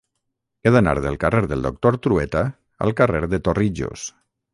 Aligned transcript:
He 0.63 0.71
d'anar 0.75 0.93
del 1.01 1.17
carrer 1.23 1.41
del 1.51 1.61
Doctor 1.67 1.97
Trueta 2.05 2.41
al 2.87 2.95
carrer 3.03 3.21
de 3.35 3.41
Torrijos. 3.49 4.07